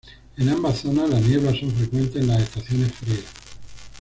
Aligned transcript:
En 0.37 0.49
ambas 0.49 0.79
zonas 0.79 1.11
las 1.11 1.21
nieblas 1.21 1.59
son 1.59 1.69
frecuentes 1.69 2.15
en 2.15 2.27
las 2.29 2.41
estaciones 2.41 2.91
frías. 2.93 3.23